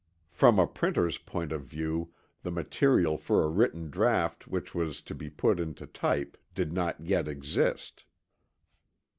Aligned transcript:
From 0.31 0.57
a 0.57 0.65
printer's 0.65 1.19
point 1.19 1.51
of 1.51 1.61
view 1.65 2.11
the 2.41 2.49
material 2.49 3.19
for 3.19 3.43
a 3.43 3.47
written 3.47 3.91
draught 3.91 4.47
which 4.47 4.73
was 4.73 4.99
to 5.03 5.13
be 5.13 5.29
put 5.29 5.59
into 5.59 5.85
type 5.85 6.37
did 6.55 6.73
not 6.73 6.99
yet 6.99 7.27
exist. 7.27 8.05